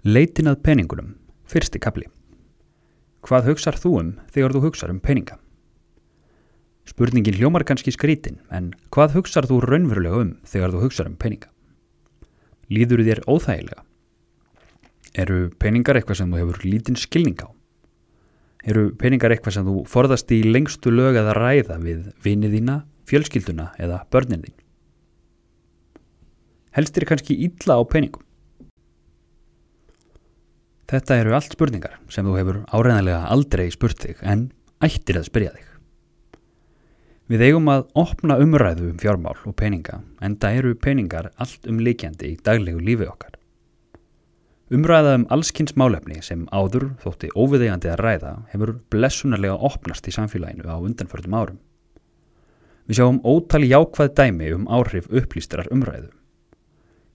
Leitin 0.00 0.48
að 0.48 0.62
peningunum, 0.64 1.10
fyrsti 1.44 1.76
kapli. 1.76 2.06
Hvað 3.20 3.50
hugsar 3.50 3.76
þú 3.76 3.90
um 3.98 4.12
þegar 4.32 4.54
þú 4.54 4.60
hugsar 4.64 4.92
um 4.94 5.00
peninga? 5.04 5.34
Spurningin 6.88 7.36
hljómar 7.36 7.66
kannski 7.68 7.92
skrítin, 7.92 8.38
en 8.48 8.70
hvað 8.88 9.18
hugsar 9.18 9.44
þú 9.44 9.58
raunverulega 9.60 10.22
um 10.22 10.30
þegar 10.48 10.72
þú 10.72 10.80
hugsar 10.86 11.10
um 11.10 11.18
peninga? 11.20 11.50
Líður 12.72 13.04
þér 13.04 13.20
óþægilega? 13.28 13.84
Eru 15.20 15.50
peningar 15.60 16.00
eitthvað 16.00 16.22
sem 16.22 16.32
þú 16.32 16.40
hefur 16.46 16.64
lítinn 16.64 16.96
skilning 16.96 17.44
á? 17.44 17.52
Eru 18.64 18.86
peningar 18.96 19.36
eitthvað 19.36 19.58
sem 19.58 19.68
þú 19.68 19.84
forðast 19.84 20.32
í 20.32 20.40
lengstu 20.48 20.94
lög 20.96 21.20
að 21.20 21.34
ræða 21.36 21.76
við 21.84 22.08
vinið 22.24 22.56
þína, 22.56 22.80
fjölskylduna 23.04 23.68
eða 23.76 24.00
börnin 24.08 24.48
þín? 24.48 24.58
Helst 26.72 26.96
er 26.96 27.10
kannski 27.12 27.36
illa 27.36 27.76
á 27.76 27.84
peningum? 27.84 28.24
Þetta 30.90 31.20
eru 31.22 31.34
allt 31.36 31.54
spurningar 31.54 31.98
sem 32.10 32.26
þú 32.26 32.32
hefur 32.34 32.56
áreðanlega 32.74 33.28
aldrei 33.30 33.68
spurt 33.70 34.00
þig 34.02 34.22
en 34.26 34.48
ættir 34.82 35.20
að 35.20 35.28
spyrja 35.28 35.52
þig. 35.54 35.66
Við 37.30 37.44
eigum 37.46 37.70
að 37.70 37.84
opna 38.00 38.40
umræðu 38.42 38.88
um 38.90 38.96
fjármál 38.98 39.36
og 39.46 39.54
peninga 39.54 40.00
en 40.18 40.34
það 40.42 40.56
eru 40.58 40.72
peningar 40.74 41.30
allt 41.38 41.68
um 41.70 41.78
líkjandi 41.78 42.32
í 42.32 42.40
daglegu 42.42 42.82
lífi 42.82 43.06
okkar. 43.06 43.36
Umræða 44.74 45.14
um 45.20 45.28
allskynns 45.34 45.76
málefni 45.78 46.18
sem 46.26 46.42
áður 46.50 46.88
þótti 47.04 47.30
óviðeigandi 47.38 47.94
að 47.94 48.02
ræða 48.02 48.34
hefur 48.50 48.76
blessunarlega 48.90 49.62
opnast 49.70 50.10
í 50.10 50.14
samfélaginu 50.14 50.66
á 50.66 50.74
undanförðum 50.78 51.38
árum. 51.38 51.60
Við 52.90 52.98
sjáum 52.98 53.22
ótali 53.22 53.70
jákvæð 53.70 54.14
dæmi 54.18 54.50
um 54.58 54.66
áhrif 54.66 55.06
upplýstrar 55.06 55.70
umræðu. 55.70 56.10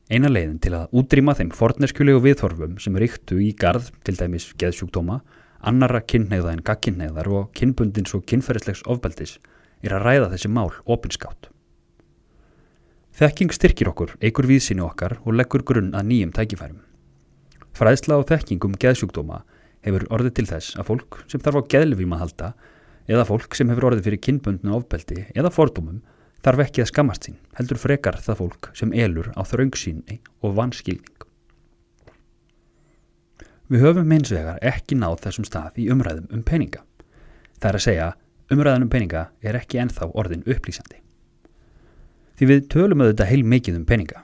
Eina 0.05 0.29
leiðin 0.29 0.59
til 0.61 0.75
að 0.77 0.91
útrýma 0.99 1.33
þeim 1.33 1.49
forneskjulegu 1.57 2.19
viðhorfum 2.21 2.75
sem 2.77 2.97
ríktu 3.01 3.39
í 3.41 3.47
garð 3.57 3.87
til 4.05 4.13
dæmis 4.19 4.51
geðsjúkdóma, 4.61 5.23
annara 5.65 6.03
kynneigða 6.05 6.51
en 6.53 6.61
gagkinneiðar 6.67 7.29
og 7.33 7.47
kynbundins 7.57 8.13
og 8.13 8.21
kynferðislegs 8.29 8.83
ofbeldis 8.85 9.39
er 9.81 9.95
að 9.97 10.05
ræða 10.05 10.29
þessi 10.35 10.51
mál 10.53 10.69
opinskátt. 10.85 11.49
Þekking 13.17 13.55
styrkir 13.55 13.89
okkur, 13.89 14.13
eigur 14.21 14.45
víðsynni 14.45 14.85
okkar 14.85 15.17
og 15.23 15.39
leggur 15.39 15.65
grunn 15.65 15.95
að 15.97 16.11
nýjum 16.11 16.35
tækifærum. 16.37 16.83
Fræðsla 17.73 18.19
og 18.21 18.29
þekkingum 18.29 18.77
geðsjúkdóma 18.77 19.41
hefur 19.87 20.05
orðið 20.13 20.37
til 20.37 20.49
þess 20.51 20.77
að 20.77 20.91
fólk 20.91 21.23
sem 21.31 21.41
þarf 21.41 21.65
á 21.65 21.69
geðlifím 21.73 22.13
að 22.13 22.21
halda 22.27 22.51
eða 23.09 23.25
fólk 23.25 23.57
sem 23.57 23.73
hefur 23.73 23.89
orðið 23.89 24.11
fyrir 24.11 24.21
kynbundinu 24.27 24.77
ofbeldi 24.77 25.25
eða 25.33 25.53
fordómum 25.53 26.03
þarf 26.45 26.61
ekki 26.67 26.83
að 26.83 26.91
skammast 26.91 27.25
sín, 27.25 27.37
heldur 27.57 27.79
frekar 27.81 28.19
það 28.21 28.41
fólk 28.43 28.67
sem 28.77 28.91
elur 28.93 29.31
á 29.33 29.41
þraungsýnni 29.41 30.19
og 30.45 30.53
vanskilning. 30.59 31.25
Við 33.65 33.81
höfum 33.81 34.11
eins 34.13 34.29
vegar 34.29 34.61
ekki 34.61 34.97
náð 34.99 35.23
þessum 35.23 35.47
stað 35.47 35.79
í 35.81 35.87
umræðum 35.89 36.29
um 36.37 36.43
peninga. 36.45 36.83
Það 37.57 37.69
er 37.71 37.79
að 37.79 37.85
segja, 37.87 38.11
umræðan 38.53 38.85
um 38.85 38.93
peninga 38.93 39.25
er 39.41 39.57
ekki 39.57 39.81
enþá 39.81 40.11
orðin 40.13 40.45
upplýsandi. 40.45 41.01
Því 42.37 42.49
við 42.51 42.65
tölum 42.69 43.01
auðvitað 43.01 43.31
heil 43.31 43.43
mikið 43.55 43.79
um 43.79 43.89
peninga. 43.89 44.21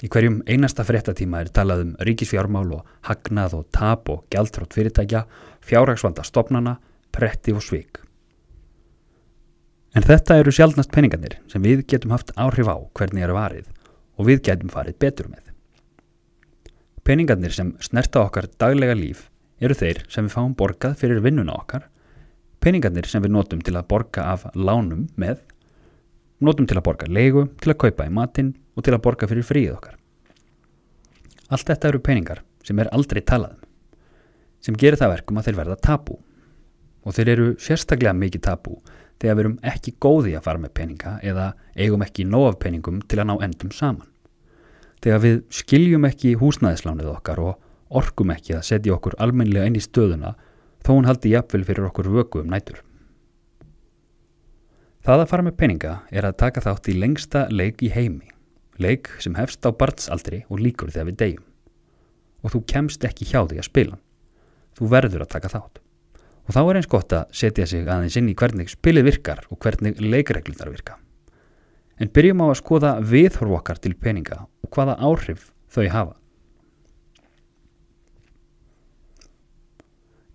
Í 0.00 0.08
hverjum 0.08 0.40
einasta 0.48 0.86
fréttatíma 0.88 1.42
er 1.44 1.50
talað 1.52 1.82
um 1.84 1.96
ríkisfjármál 2.08 2.70
og 2.78 2.94
hagnað 3.04 3.58
og 3.58 3.66
tap 3.76 4.08
og 4.08 4.22
gjaldtrótt 4.32 4.72
fyrirtækja, 4.78 5.26
fjárhagsvanda 5.60 6.24
stopnana, 6.24 6.78
pretti 7.12 7.52
og 7.52 7.60
svik. 7.66 8.00
En 9.90 10.04
þetta 10.06 10.36
eru 10.38 10.52
sjálfnast 10.54 10.92
peningarnir 10.94 11.40
sem 11.50 11.62
við 11.66 11.80
getum 11.90 12.12
haft 12.14 12.30
áhrif 12.38 12.68
á 12.70 12.78
hvernig 12.94 13.24
eru 13.26 13.34
varið 13.34 13.70
og 14.20 14.28
við 14.28 14.44
getum 14.46 14.70
farið 14.70 14.98
betur 15.02 15.30
með. 15.32 15.42
Peningarnir 17.02 17.50
sem 17.50 17.72
snerta 17.82 18.22
okkar 18.22 18.46
daglega 18.60 18.94
líf 18.94 19.24
eru 19.58 19.74
þeir 19.74 20.04
sem 20.06 20.28
við 20.28 20.36
fáum 20.36 20.52
borgað 20.54 20.94
fyrir 21.00 21.22
vinnuna 21.24 21.56
okkar, 21.58 21.88
peningarnir 22.62 23.08
sem 23.10 23.24
við 23.24 23.34
notum 23.34 23.64
til 23.66 23.74
að 23.74 23.88
borga 23.90 24.28
af 24.30 24.46
lánum 24.54 25.08
með, 25.18 25.42
notum 26.38 26.70
til 26.70 26.78
að 26.78 26.86
borga 26.86 27.10
leigu, 27.10 27.48
til 27.58 27.74
að 27.74 27.80
kaupa 27.82 28.06
í 28.06 28.14
matinn 28.14 28.54
og 28.76 28.86
til 28.86 28.94
að 28.94 29.02
borga 29.08 29.26
fyrir 29.26 29.48
fríð 29.48 29.74
okkar. 29.74 29.98
Allt 31.50 31.66
þetta 31.66 31.90
eru 31.90 32.04
peningar 32.04 32.44
sem 32.62 32.78
er 32.78 32.92
aldrei 32.94 33.24
talaðum, 33.26 33.58
sem 34.62 34.78
gerir 34.78 35.02
það 35.02 35.16
verkum 35.16 35.42
að 35.42 35.50
þeir 35.50 35.60
verða 35.64 35.80
tabú 35.82 36.20
og 37.02 37.16
þeir 37.16 37.34
eru 37.34 37.52
sérstaklega 37.58 38.14
mikið 38.14 38.46
tabú 38.46 38.78
þegar 39.20 39.36
við 39.36 39.44
erum 39.44 39.56
ekki 39.72 39.96
góði 40.00 40.36
að 40.36 40.46
fara 40.46 40.62
með 40.62 40.74
peninga 40.78 41.16
eða 41.26 41.50
eigum 41.76 42.04
ekki 42.04 42.26
nóg 42.28 42.46
af 42.50 42.60
peningum 42.62 43.00
til 43.04 43.20
að 43.20 43.28
ná 43.30 43.34
endum 43.46 43.72
saman. 43.74 44.08
Þegar 45.00 45.24
við 45.24 45.40
skiljum 45.52 46.06
ekki 46.08 46.36
húsnæðislánið 46.40 47.10
okkar 47.14 47.40
og 47.44 47.98
orkum 48.00 48.32
ekki 48.34 48.56
að 48.56 48.66
setja 48.68 48.94
okkur 48.96 49.16
almennilega 49.20 49.68
inn 49.68 49.78
í 49.78 49.84
stöðuna 49.84 50.34
þó 50.84 50.92
hún 50.94 51.08
haldi 51.08 51.34
jafnvel 51.34 51.64
fyrir 51.68 51.88
okkur 51.88 52.10
vöku 52.12 52.42
um 52.44 52.52
nætur. 52.52 52.80
Það 55.00 55.22
að 55.24 55.30
fara 55.32 55.44
með 55.46 55.56
peninga 55.60 55.94
er 56.12 56.28
að 56.28 56.38
taka 56.42 56.60
þátt 56.64 56.90
í 56.92 56.96
lengsta 57.00 57.46
leik 57.48 57.80
í 57.80 57.88
heimi, 57.92 58.28
leik 58.76 59.08
sem 59.20 59.36
hefst 59.38 59.64
á 59.64 59.72
barnsaldri 59.72 60.42
og 60.48 60.60
líkur 60.60 60.92
þegar 60.92 61.08
við 61.08 61.20
deyjum. 61.22 61.46
Og 62.44 62.52
þú 62.52 62.60
kemst 62.68 63.04
ekki 63.08 63.28
hjá 63.28 63.40
því 63.48 63.60
að 63.60 63.68
spila. 63.68 63.96
Þú 64.76 64.90
verður 64.92 65.24
að 65.24 65.32
taka 65.32 65.52
þátt. 65.52 65.80
Og 66.50 66.56
þá 66.56 66.64
er 66.64 66.78
eins 66.80 66.88
gott 66.90 67.12
að 67.14 67.34
setja 67.38 67.64
sig 67.70 67.86
aðeins 67.86 68.16
inn 68.18 68.28
í 68.32 68.34
hvernig 68.34 68.72
spilið 68.72 69.04
virkar 69.06 69.44
og 69.54 69.60
hvernig 69.62 70.00
leikreglunar 70.02 70.72
virka. 70.72 70.96
En 72.02 72.10
byrjum 72.10 72.42
á 72.42 72.46
að 72.50 72.58
skoða 72.58 72.90
viðhorf 73.06 73.54
okkar 73.60 73.78
til 73.78 73.94
peninga 73.94 74.40
og 74.66 74.72
hvaða 74.74 74.96
áhrif 74.98 75.52
þau 75.70 75.86
hafa. 75.94 76.16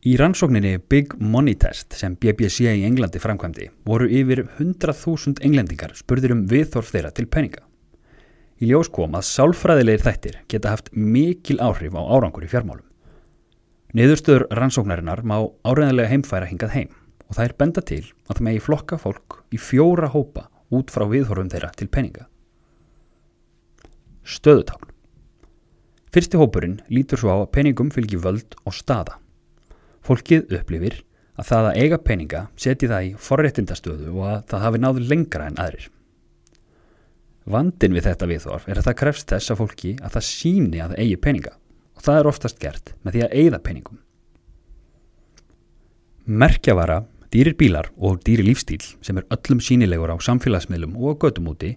Í 0.07 0.15
rannsókninni 0.21 0.77
Big 0.87 1.17
Money 1.19 1.59
Test 1.59 1.99
sem 1.99 2.15
BBC 2.15 2.63
í 2.69 2.87
Englandi 2.87 3.19
framkvæmdi 3.19 3.67
voru 3.83 4.07
yfir 4.07 4.45
100.000 4.45 5.43
englendingar 5.43 5.97
spurðir 5.99 6.37
um 6.37 6.47
viðhorf 6.47 6.95
þeirra 6.95 7.11
til 7.11 7.27
peninga. 7.27 7.67
Í 8.63 8.71
ljós 8.71 8.87
kom 8.87 9.19
að 9.19 9.27
sálfræðilegir 9.33 10.07
þættir 10.07 10.43
geta 10.47 10.77
haft 10.77 10.93
mikil 10.95 11.59
áhrif 11.59 11.99
á 11.99 12.07
árangur 12.07 12.47
í 12.47 12.53
fjármálum. 12.55 12.87
Niðurstöður 13.95 14.50
rannsóknarinnar 14.51 15.22
má 15.23 15.38
áreðanlega 15.63 16.11
heimfæra 16.11 16.50
hingað 16.50 16.73
heim 16.73 16.89
og 17.29 17.38
það 17.38 17.45
er 17.45 17.53
benda 17.61 17.83
til 17.88 18.01
að 18.03 18.33
það 18.33 18.41
megi 18.47 18.63
flokka 18.66 18.97
fólk 19.00 19.38
í 19.56 19.59
fjóra 19.61 20.09
hópa 20.11 20.50
út 20.75 20.91
frá 20.91 21.06
viðhorfum 21.07 21.51
þeirra 21.53 21.69
til 21.79 21.88
peninga. 21.88 22.25
Stöðutákn 24.28 24.91
Fyrsti 26.11 26.39
hópurinn 26.39 26.75
lítur 26.91 27.23
svo 27.23 27.31
á 27.31 27.38
að 27.39 27.53
peningum 27.56 27.88
fylgji 27.91 28.19
völd 28.19 28.59
og 28.67 28.75
staða. 28.75 29.16
Fólkið 30.03 30.51
upplifir 30.59 31.01
að 31.39 31.50
það 31.53 31.72
að 31.72 31.79
eiga 31.79 32.03
peninga 32.03 32.45
seti 32.59 32.91
það 32.91 33.07
í 33.07 33.17
forréttindastöðu 33.19 34.12
og 34.12 34.23
að 34.33 34.39
það 34.51 34.66
hafi 34.67 34.83
náðu 34.83 35.09
lengra 35.09 35.47
en 35.47 35.62
aðrir. 35.63 35.89
Vandin 37.47 37.95
við 37.95 38.12
þetta 38.12 38.27
viðhorf 38.27 38.67
er 38.67 38.79
að 38.79 38.89
það 38.89 39.03
krefst 39.06 39.31
þess 39.31 39.56
að 39.56 39.63
fólki 39.63 40.00
að 40.01 40.17
það 40.17 40.33
síni 40.35 40.83
að 40.83 40.95
það 40.97 41.06
eigi 41.06 41.22
peninga 41.23 41.62
það 42.05 42.21
er 42.21 42.29
oftast 42.29 42.61
gert 42.61 42.93
með 43.03 43.17
því 43.17 43.25
að 43.25 43.35
eigða 43.41 43.59
peningum. 43.66 43.99
Merkjavara, 46.25 47.03
dýrir 47.33 47.57
bílar 47.59 47.91
og 47.97 48.21
dýri 48.25 48.45
lífstíl 48.47 48.81
sem 49.05 49.19
er 49.19 49.27
öllum 49.33 49.61
sínilegur 49.61 50.13
á 50.13 50.17
samfélagsmiðlum 50.17 50.95
og 50.97 51.19
gödum 51.21 51.51
úti 51.51 51.75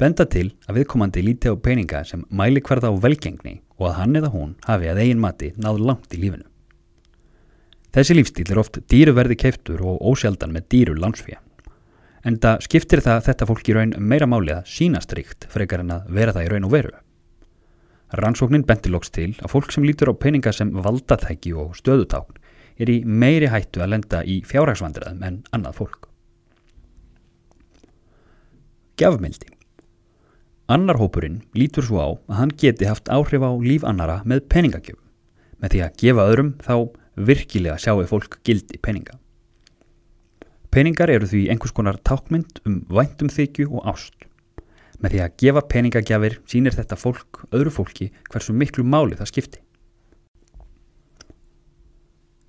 benda 0.00 0.26
til 0.26 0.48
að 0.66 0.80
viðkomandi 0.80 1.22
líti 1.22 1.52
á 1.52 1.54
peninga 1.54 2.02
sem 2.08 2.24
mæli 2.30 2.62
hverða 2.64 2.90
á 2.90 2.94
velgengni 2.98 3.60
og 3.78 3.90
að 3.90 3.96
hann 4.00 4.18
eða 4.18 4.32
hún 4.34 4.56
hafi 4.66 4.90
að 4.90 5.00
eigin 5.04 5.22
mati 5.22 5.52
náð 5.54 5.80
langt 5.90 6.16
í 6.16 6.22
lífinu. 6.24 6.46
Þessi 7.94 8.16
lífstíl 8.18 8.48
er 8.50 8.58
oft 8.58 8.80
dýruverði 8.90 9.38
keiftur 9.38 9.84
og 9.86 10.02
ósjaldan 10.02 10.54
með 10.54 10.66
dýru 10.74 10.98
landsfíja. 10.98 11.38
En 12.26 12.40
það 12.42 12.64
skiptir 12.66 13.04
það 13.04 13.26
þetta 13.28 13.46
fólk 13.46 13.68
í 13.68 13.76
raun 13.76 13.94
meira 14.00 14.26
máli 14.26 14.54
að 14.56 14.66
sínast 14.74 15.12
ríkt 15.14 15.46
frekar 15.52 15.84
en 15.84 15.94
að 15.94 16.08
vera 16.16 16.34
það 16.34 16.48
í 16.48 16.52
raun 16.54 16.66
og 16.66 16.74
veru. 16.74 16.94
Rannsóknin 18.12 18.66
bentilóks 18.68 19.10
til 19.14 19.32
að 19.40 19.50
fólk 19.54 19.72
sem 19.72 19.86
lítur 19.86 20.12
á 20.12 20.14
peninga 20.14 20.52
sem 20.52 20.70
valdatæki 20.74 21.54
og 21.56 21.72
stöðutákn 21.78 22.36
er 22.78 22.90
í 22.90 23.00
meiri 23.06 23.48
hættu 23.50 23.82
að 23.82 23.94
lenda 23.94 24.22
í 24.26 24.40
fjárhagsvandræðum 24.46 25.24
en 25.24 25.40
annað 25.54 25.80
fólk. 25.80 26.08
Gjafmildi 29.00 29.50
Annar 30.70 30.96
hópurinn 30.96 31.42
lítur 31.52 31.84
svo 31.84 31.98
á 32.00 32.08
að 32.08 32.38
hann 32.38 32.52
geti 32.56 32.86
haft 32.88 33.10
áhrif 33.12 33.42
á 33.44 33.52
líf 33.60 33.82
annara 33.84 34.22
með 34.24 34.46
peningagjöf. 34.48 35.00
Með 35.60 35.74
því 35.74 35.80
að 35.84 35.98
gefa 36.00 36.24
öðrum 36.30 36.52
þá 36.64 36.76
virkilega 37.28 37.76
sjáu 37.82 38.06
fólk 38.08 38.38
gildi 38.46 38.80
peninga. 38.80 39.18
Peningar 40.72 41.12
eru 41.12 41.28
því 41.28 41.42
einhvers 41.52 41.74
konar 41.76 42.00
tákmynd 42.00 42.62
um 42.64 42.80
væntum 42.88 43.28
þykju 43.28 43.68
og 43.76 43.84
ást. 43.92 44.16
Með 45.04 45.12
því 45.12 45.20
að 45.20 45.34
gefa 45.42 45.62
peningagjafir 45.68 46.38
sínir 46.48 46.72
þetta 46.72 46.96
fólk, 46.96 47.42
öðru 47.52 47.72
fólki, 47.76 48.06
hversu 48.32 48.54
miklu 48.56 48.86
máli 48.88 49.18
það 49.18 49.30
skipti. 49.34 49.60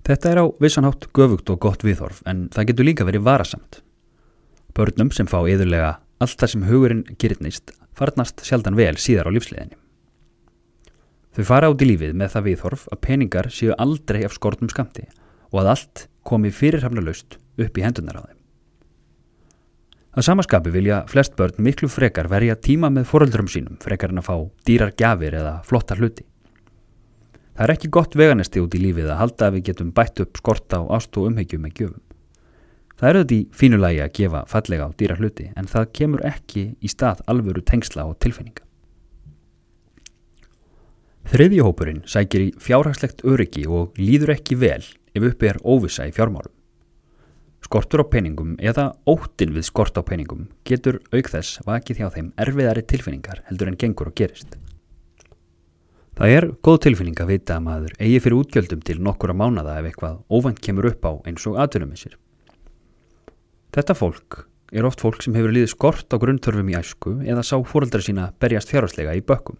Þetta 0.06 0.30
er 0.30 0.40
á 0.40 0.44
vissanhátt 0.62 1.08
göfugt 1.12 1.50
og 1.52 1.58
gott 1.60 1.82
viðhorf 1.84 2.22
en 2.30 2.46
það 2.54 2.68
getur 2.70 2.88
líka 2.88 3.04
verið 3.04 3.26
varasamt. 3.26 3.82
Börnum 4.72 5.10
sem 5.12 5.28
fá 5.28 5.40
yðurlega 5.42 5.96
allt 6.22 6.38
það 6.40 6.52
sem 6.52 6.64
hugurinn 6.70 7.02
gerðnist 7.20 7.74
farnast 7.96 8.44
sjaldan 8.46 8.78
vel 8.78 8.94
síðar 9.02 9.28
á 9.28 9.34
lífsleginni. 9.34 9.76
Þau 11.36 11.44
fara 11.50 11.68
át 11.68 11.82
í 11.84 11.90
lífið 11.90 12.16
með 12.16 12.32
það 12.32 12.48
viðhorf 12.48 12.86
að 12.88 13.02
peningar 13.04 13.50
séu 13.52 13.76
aldrei 13.76 14.22
af 14.24 14.36
skortum 14.38 14.72
skamti 14.72 15.04
og 15.50 15.60
að 15.60 15.72
allt 15.74 16.06
komi 16.24 16.54
fyrirhafna 16.54 17.04
laust 17.04 17.36
upp 17.60 17.76
í 17.76 17.84
hendunar 17.84 18.22
á 18.22 18.22
þeim. 18.24 18.35
Að 20.16 20.24
samaskapi 20.30 20.70
vilja 20.72 21.02
flest 21.10 21.34
börn 21.36 21.58
miklu 21.60 21.90
frekar 21.92 22.30
verja 22.32 22.54
tíma 22.56 22.88
með 22.88 23.04
foreldrum 23.10 23.50
sínum 23.52 23.76
frekar 23.82 24.14
en 24.14 24.22
að 24.22 24.28
fá 24.30 24.36
dýrar 24.64 24.94
gjafir 24.96 25.36
eða 25.42 25.58
flotta 25.68 25.98
hluti. 25.98 26.24
Það 27.52 27.64
er 27.66 27.72
ekki 27.74 27.90
gott 27.92 28.16
veganesti 28.16 28.62
út 28.64 28.76
í 28.76 28.80
lífið 28.80 29.10
að 29.12 29.20
halda 29.20 29.50
að 29.50 29.58
við 29.58 29.66
getum 29.68 29.90
bætt 29.96 30.22
upp 30.24 30.40
skorta 30.40 30.80
og 30.80 30.94
ást 30.96 31.20
og 31.20 31.28
umhegjum 31.28 31.66
með 31.66 31.76
gjöfum. 31.82 32.02
Það 32.96 33.08
er 33.10 33.18
auðvitað 33.18 33.36
í 33.36 33.58
fínulagi 33.60 34.00
að 34.06 34.14
gefa 34.16 34.42
fallega 34.48 34.88
á 34.88 34.96
dýrar 34.96 35.20
hluti 35.20 35.50
en 35.52 35.68
það 35.68 35.92
kemur 36.00 36.24
ekki 36.32 36.64
í 36.80 36.88
stað 36.88 37.20
alvöru 37.28 37.60
tengsla 37.60 38.08
og 38.08 38.16
tilfinninga. 38.24 38.64
Þriðjuhópurinn 41.28 42.04
sækir 42.08 42.46
í 42.46 42.52
fjárhagslegt 42.56 43.20
öryggi 43.28 43.68
og 43.68 43.98
líður 44.00 44.38
ekki 44.38 44.56
vel 44.64 44.80
ef 45.12 45.28
uppi 45.28 45.52
er 45.52 45.60
óvisa 45.60 46.08
í 46.08 46.16
fjármálum. 46.16 46.56
Skortur 47.66 48.04
á 48.04 48.06
peningum 48.06 48.52
eða 48.62 48.92
óttin 49.10 49.50
við 49.50 49.64
skort 49.66 49.96
á 49.98 50.02
peningum 50.06 50.44
getur 50.68 51.00
auk 51.10 51.30
þess 51.32 51.58
vakið 51.66 51.98
hjá 51.98 52.08
þeim 52.14 52.28
erfiðari 52.38 52.84
tilfinningar 52.86 53.40
heldur 53.48 53.72
en 53.72 53.78
gengur 53.80 54.12
og 54.12 54.14
gerist. 54.20 54.54
Það 56.16 56.34
er 56.36 56.46
góð 56.62 56.78
tilfinning 56.84 57.18
að 57.18 57.32
vita 57.32 57.56
að 57.56 57.64
maður 57.66 57.96
eigi 57.98 58.20
fyrir 58.22 58.38
útgjöldum 58.38 58.84
til 58.86 59.00
nokkura 59.02 59.34
mánada 59.34 59.74
ef 59.80 59.88
eitthvað 59.90 60.20
óvænt 60.30 60.62
kemur 60.62 60.92
upp 60.92 61.10
á 61.10 61.12
eins 61.26 61.48
og 61.50 61.58
atvinnumissir. 61.64 62.14
Þetta 63.74 63.98
fólk 63.98 64.44
er 64.70 64.86
oft 64.86 65.02
fólk 65.02 65.26
sem 65.26 65.34
hefur 65.34 65.50
liðið 65.56 65.74
skort 65.74 66.14
á 66.14 66.22
grunntörfum 66.22 66.70
í 66.70 66.78
æsku 66.78 67.18
eða 67.26 67.42
sá 67.42 67.58
fóröldra 67.66 68.04
sína 68.04 68.30
berjast 68.38 68.70
fjárháslega 68.70 69.18
í 69.18 69.26
bökkum. 69.26 69.58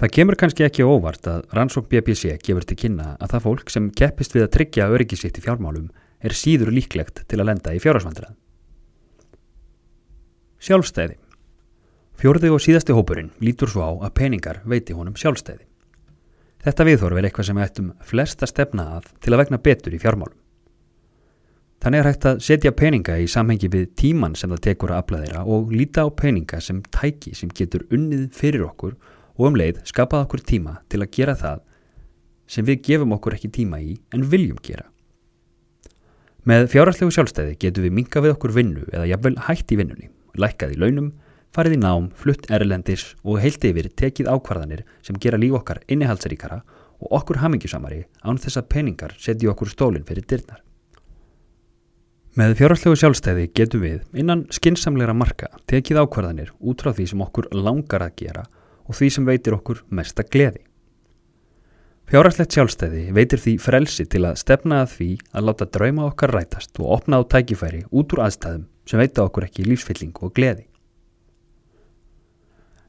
Það 0.00 0.12
kemur 0.16 0.36
kannski 0.40 0.64
ekki 0.64 0.84
óvart 0.88 1.26
að 1.28 1.42
rannsók 1.52 1.90
BBC 1.90 2.38
gefur 2.40 2.64
til 2.64 2.76
kynna 2.80 3.18
að 3.20 3.34
það 3.34 3.42
fólk 3.46 3.72
sem 3.72 3.90
keppist 3.92 4.32
við 4.32 4.46
að 4.46 4.54
tryggja 4.54 4.86
öryggisitt 4.94 5.36
í 5.36 5.42
fjármálum 5.44 5.90
er 6.24 6.32
síður 6.32 6.70
líklegt 6.72 7.20
til 7.28 7.40
að 7.40 7.50
lenda 7.50 7.74
í 7.76 7.82
fjárhásvandrað. 7.84 8.32
Sjálfstæði 10.60 11.18
Fjórði 12.20 12.48
og 12.52 12.64
síðasti 12.64 12.96
hópurinn 12.96 13.28
lítur 13.44 13.68
svo 13.72 13.84
á 13.84 13.92
að 14.08 14.16
peningar 14.16 14.62
veiti 14.68 14.96
honum 14.96 15.20
sjálfstæði. 15.20 15.66
Þetta 16.64 16.88
viðhorf 16.88 17.20
er 17.20 17.28
eitthvað 17.28 17.50
sem 17.50 17.60
ættum 17.60 17.92
flesta 18.04 18.48
stefna 18.48 18.88
að 18.96 19.12
til 19.20 19.32
að 19.32 19.40
vegna 19.44 19.60
betur 19.68 19.96
í 19.96 20.00
fjármálum. 20.00 20.36
Þannig 21.80 22.00
er 22.00 22.08
hægt 22.10 22.26
að 22.28 22.42
setja 22.44 22.72
peninga 22.76 23.20
í 23.20 23.28
samhengi 23.28 23.68
við 23.72 23.86
tíman 24.00 24.32
sem 24.36 24.52
það 24.52 24.66
tekur 24.66 24.92
að 24.92 25.04
afla 25.04 25.22
þeirra 25.22 25.46
og 25.48 25.72
líta 25.72 26.04
á 26.04 26.08
peninga 26.12 26.60
sem 26.60 26.82
tæki 26.92 27.32
sem 27.36 27.52
getur 27.56 27.84
unnið 27.92 28.28
fyrir 28.36 28.64
okkur 28.68 28.96
og 29.40 29.48
um 29.48 29.56
leið 29.56 29.80
skapað 29.88 30.26
okkur 30.26 30.42
tíma 30.44 30.74
til 30.92 31.00
að 31.00 31.12
gera 31.16 31.34
það 31.40 31.62
sem 32.50 32.66
við 32.66 32.82
gefum 32.90 33.14
okkur 33.16 33.38
ekki 33.38 33.48
tíma 33.54 33.80
í 33.80 33.94
en 34.12 34.26
viljum 34.28 34.58
gera. 34.60 34.84
Með 36.44 36.68
fjárhaldlegu 36.72 37.14
sjálfstæði 37.14 37.56
getum 37.62 37.86
við 37.86 37.96
minga 37.96 38.22
við 38.24 38.34
okkur 38.34 38.52
vinnu 38.56 38.84
eða 38.90 39.08
jafnvel 39.08 39.36
hætt 39.46 39.72
í 39.72 39.78
vinnunni, 39.80 40.08
lækkað 40.40 40.74
í 40.74 40.78
launum, 40.82 41.10
farið 41.56 41.76
í 41.76 41.80
nám, 41.80 42.10
flutt 42.16 42.48
erlendis 42.52 43.14
og 43.24 43.40
heilt 43.42 43.64
yfir 43.64 43.88
tekið 44.02 44.30
ákvarðanir 44.34 44.84
sem 45.06 45.18
gera 45.20 45.40
líf 45.40 45.56
okkar 45.60 45.82
innihalsaríkara 45.88 46.60
og 47.00 47.14
okkur 47.20 47.40
hamingjusamari 47.40 48.02
án 48.24 48.40
þess 48.40 48.60
að 48.60 48.70
peningar 48.74 49.16
setja 49.16 49.52
okkur 49.54 49.72
stólinn 49.72 50.06
fyrir 50.08 50.26
dyrnar. 50.28 50.60
Með 52.36 52.56
fjárhaldlegu 52.60 52.98
sjálfstæði 53.00 53.48
getum 53.56 53.84
við 53.84 54.20
innan 54.20 54.46
skinsamleira 54.54 55.16
marka 55.16 55.48
tekið 55.70 56.04
ákvarðanir 56.04 56.52
út 56.60 56.82
frá 56.82 56.92
því 56.94 57.06
sem 57.10 57.24
okkur 57.24 57.48
langar 57.56 58.04
að 58.06 58.16
gera 58.20 58.44
og 58.90 58.98
því 58.98 59.08
sem 59.14 59.28
veitir 59.28 59.54
okkur 59.54 59.84
mesta 59.94 60.26
gleði. 60.26 60.64
Fjárhagslegt 62.10 62.56
sjálfstæði 62.56 63.04
veitir 63.14 63.38
því 63.38 63.52
frelsi 63.62 64.02
til 64.10 64.24
að 64.26 64.40
stefna 64.40 64.80
að 64.82 64.94
því 64.96 65.10
að 65.30 65.44
láta 65.46 65.68
drauma 65.76 66.08
okkar 66.08 66.32
rætast 66.34 66.80
og 66.82 66.96
opna 66.96 67.20
á 67.20 67.30
tækifæri 67.30 67.84
út 67.94 68.10
úr 68.16 68.24
aðstæðum 68.24 68.64
sem 68.90 68.98
veita 68.98 69.22
okkur 69.22 69.46
ekki 69.46 69.68
lífsfylling 69.68 70.18
og 70.18 70.32
gleði. 70.34 70.66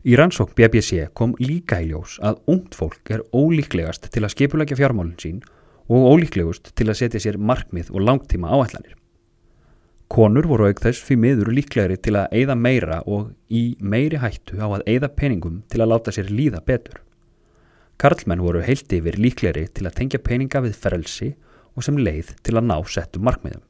Í 0.01 0.17
rannsókn 0.17 0.57
BBC 0.57 1.03
kom 1.13 1.35
líka 1.37 1.77
í 1.83 1.91
ljós 1.91 2.15
að 2.25 2.39
ungt 2.49 2.73
fólk 2.73 3.13
er 3.13 3.21
ólíklegast 3.29 4.09
til 4.09 4.25
að 4.25 4.33
skipulækja 4.33 4.79
fjármálun 4.79 5.19
sín 5.21 5.43
og 5.85 6.07
ólíklegust 6.15 6.73
til 6.73 6.89
að 6.89 6.97
setja 7.03 7.21
sér 7.21 7.37
markmið 7.37 7.93
og 7.93 8.01
langtíma 8.07 8.49
áætlanir. 8.49 8.97
Konur 10.11 10.43
voru 10.43 10.65
auk 10.67 10.81
þess 10.83 10.99
fyrir 11.07 11.21
miður 11.23 11.49
líklegri 11.55 11.95
til 12.03 12.17
að 12.19 12.33
eigða 12.35 12.55
meira 12.59 12.97
og 13.07 13.29
í 13.47 13.77
meiri 13.79 14.17
hættu 14.19 14.57
á 14.59 14.67
að 14.67 14.83
eigða 14.83 15.09
peningum 15.15 15.61
til 15.71 15.79
að 15.79 15.87
láta 15.93 16.11
sér 16.11 16.27
líða 16.27 16.59
betur. 16.67 16.97
Karlmenn 17.95 18.43
voru 18.43 18.59
heilt 18.65 18.91
yfir 18.91 19.15
líklegri 19.15 19.69
til 19.71 19.87
að 19.87 19.95
tengja 20.01 20.19
peninga 20.19 20.63
við 20.65 20.75
frelsi 20.83 21.29
og 21.77 21.87
sem 21.87 21.95
leið 21.95 22.35
til 22.43 22.57
að 22.59 22.67
ná 22.67 22.75
settu 22.91 23.23
markmiðum. 23.23 23.63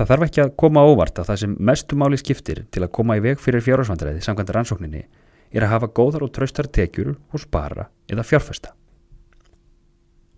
Það 0.00 0.12
þarf 0.14 0.26
ekki 0.30 0.44
að 0.46 0.56
koma 0.64 0.88
óvart 0.88 1.20
að 1.20 1.28
það 1.28 1.40
sem 1.44 1.56
mestu 1.60 2.00
máli 2.00 2.16
skiptir 2.16 2.64
til 2.72 2.86
að 2.86 2.94
koma 2.96 3.20
í 3.20 3.24
veg 3.28 3.42
fyrir 3.42 3.66
fjárhagsvandræði 3.66 4.24
samkvæmt 4.24 4.56
rannsókninni 4.56 5.06
er 5.52 5.66
að 5.66 5.74
hafa 5.74 5.92
góðar 5.92 6.24
og 6.24 6.32
traustar 6.32 6.72
tekjur 6.72 7.18
og 7.18 7.42
spara 7.42 7.90
eða 8.08 8.24
fjárfesta. 8.24 8.72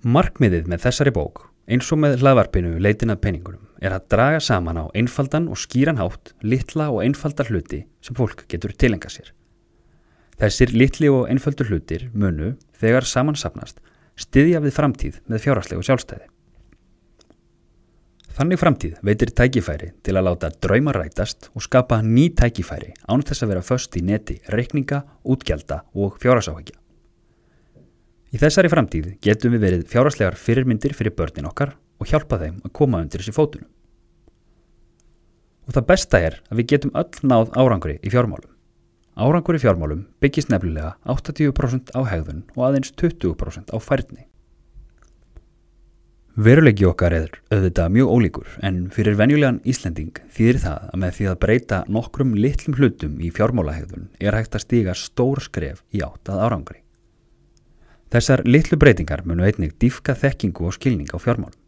Markmiðið 0.03 0.67
með 0.67 0.89
þessari 0.89 1.15
bók 1.15 1.47
Eins 1.71 1.87
og 1.95 2.03
með 2.03 2.25
hlaðvarpinu 2.25 2.81
leitin 2.83 3.15
að 3.15 3.23
peningunum 3.23 3.69
er 3.83 3.95
að 3.97 4.09
draga 4.15 4.41
saman 4.41 4.79
á 4.79 4.85
einfaldan 4.95 5.49
og 5.51 5.59
skýran 5.59 5.99
hátt 5.99 6.33
litla 6.47 6.89
og 6.95 7.03
einfaldar 7.03 7.51
hluti 7.51 7.83
sem 8.05 8.17
fólk 8.19 8.47
getur 8.49 8.75
tilenga 8.79 9.11
sér. 9.11 9.33
Þessir 10.39 10.73
litli 10.75 11.11
og 11.11 11.27
einfaldur 11.31 11.69
hlutir 11.71 12.09
munu, 12.15 12.55
þegar 12.79 13.07
samansapnast, 13.07 13.83
styðja 14.19 14.63
við 14.63 14.77
framtíð 14.79 15.19
með 15.27 15.45
fjárhagslegu 15.45 15.85
sjálfstæði. 15.87 16.29
Þannig 18.33 18.61
framtíð 18.63 18.95
veitir 19.05 19.31
tækifæri 19.37 19.91
til 20.03 20.15
að 20.17 20.25
láta 20.31 20.49
drauma 20.65 20.95
rætast 20.97 21.51
og 21.53 21.67
skapa 21.67 21.99
ný 22.01 22.31
tækifæri 22.33 22.95
án 23.05 23.21
þess 23.29 23.45
að 23.45 23.53
vera 23.53 23.65
först 23.67 23.99
í 24.01 24.03
neti 24.09 24.39
reikninga, 24.49 25.03
útgjalda 25.29 25.83
og 25.93 26.17
fjárhagsáhækja. 26.23 26.79
Í 28.33 28.41
þessari 28.41 28.71
framtíð 28.73 29.11
getum 29.21 29.53
við 29.53 29.67
verið 29.67 29.89
fjáraslegar 29.93 30.39
fyrirmyndir 30.41 30.95
fyrir 30.97 31.13
börnin 31.13 31.51
okkar 31.51 31.75
og 32.03 32.11
hjálpa 32.11 32.41
þeim 32.43 32.59
að 32.67 32.75
koma 32.75 33.03
undir 33.05 33.23
þessi 33.23 33.37
fótunum. 33.37 33.71
Og 35.63 35.77
það 35.77 35.87
besta 35.93 36.19
er 36.19 36.41
að 36.51 36.59
við 36.59 36.73
getum 36.75 36.97
öll 36.99 37.31
náð 37.31 37.55
árangri 37.55 38.01
í 38.03 38.11
fjármálum. 38.11 38.51
Árangur 39.13 39.59
í 39.59 39.61
fjármálum 39.61 40.07
byggist 40.25 40.51
nefnilega 40.51 40.97
80% 41.05 41.93
á 41.93 42.01
hegðun 42.09 42.45
og 42.57 42.63
aðeins 42.67 42.95
20% 42.97 43.71
á 43.71 43.77
færni. 43.79 44.27
Veruleiki 46.33 46.87
okkar 46.89 47.13
er 47.13 47.35
auðvitað 47.53 47.91
mjög 47.93 48.13
ólíkur 48.15 48.53
en 48.65 48.87
fyrir 48.95 49.19
venjulegan 49.19 49.59
Íslending 49.69 50.17
þýðir 50.33 50.63
það 50.63 50.87
að 50.89 51.03
með 51.03 51.19
því 51.19 51.27
að 51.29 51.41
breyta 51.45 51.81
nokkrum 51.93 52.33
litlum 52.41 52.79
hlutum 52.79 53.19
í 53.21 53.29
fjármálahegðun 53.37 54.09
er 54.17 54.39
hægt 54.39 54.57
að 54.57 54.65
stíga 54.65 54.97
stór 54.97 55.45
skref 55.45 55.85
í 55.93 56.01
átt 56.01 56.33
að 56.33 56.47
árangri. 56.47 56.81
Þessar 58.13 58.47
litlu 58.49 58.81
breytingar 58.81 59.27
munu 59.29 59.45
einnig 59.45 59.77
dýfka 59.77 60.17
þekkingu 60.17 60.71
og 60.71 60.79
skilning 60.79 61.13
á 61.13 61.21
fjármálum. 61.21 61.62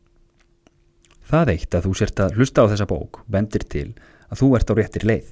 Það 1.24 1.54
eitt 1.54 1.74
að 1.74 1.86
þú 1.86 1.94
sért 1.98 2.20
að 2.20 2.36
hlusta 2.38 2.64
á 2.64 2.70
þessa 2.72 2.88
bók 2.90 3.22
bendir 3.30 3.64
til 3.64 3.88
að 4.28 4.40
þú 4.42 4.48
ert 4.58 4.70
á 4.70 4.74
réttir 4.76 5.06
leið. 5.08 5.30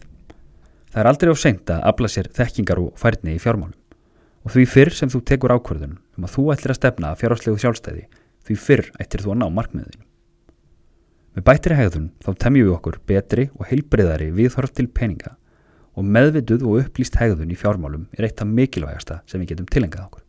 Það 0.93 1.01
er 1.03 1.09
aldrei 1.11 1.33
á 1.33 1.37
seint 1.37 1.73
að 1.73 1.85
afla 1.93 2.09
sér 2.13 2.31
þekkingar 2.37 2.81
og 2.83 2.95
færni 3.01 3.37
í 3.37 3.43
fjármálum 3.43 3.79
og 4.43 4.55
því 4.55 4.65
fyrr 4.67 4.91
sem 4.97 5.11
þú 5.13 5.21
tekur 5.29 5.55
ákvörðun 5.55 5.99
um 6.19 6.27
að 6.27 6.33
þú 6.35 6.47
ætlir 6.55 6.75
að 6.75 6.79
stefna 6.81 7.13
fjárháslegu 7.21 7.61
sjálfstæði 7.63 8.09
því 8.47 8.57
fyrr 8.59 8.89
ættir 9.01 9.23
þú 9.23 9.35
að 9.35 9.39
ná 9.43 9.47
markmiðinu. 9.55 10.03
Með 11.33 11.47
bættri 11.49 11.79
hegðun 11.79 12.11
þá 12.25 12.31
temjum 12.45 12.67
við 12.67 12.75
okkur 12.75 12.99
betri 13.09 13.47
og 13.55 13.69
heilbreyðari 13.71 14.33
viðhorf 14.37 14.75
til 14.77 14.89
peninga 14.91 15.37
og 15.97 16.09
meðvituð 16.09 16.67
og 16.67 16.83
upplýst 16.83 17.17
hegðun 17.21 17.53
í 17.53 17.57
fjármálum 17.57 18.09
er 18.19 18.29
eitt 18.29 18.43
af 18.43 18.51
mikilvægasta 18.51 19.23
sem 19.29 19.41
við 19.41 19.55
getum 19.55 19.71
tilengað 19.73 20.09
okkur. 20.09 20.27